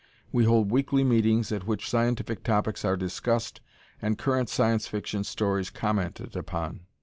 We 0.31 0.45
hold 0.45 0.71
weekly 0.71 1.03
meetings 1.03 1.51
at 1.51 1.67
which 1.67 1.87
scientific 1.87 2.43
topics 2.43 2.83
are 2.83 2.97
discussed, 2.97 3.61
and 4.01 4.17
current 4.17 4.49
Science 4.49 4.87
Fiction 4.87 5.23
stories 5.23 5.69
commented 5.69 6.35
upon. 6.35 6.87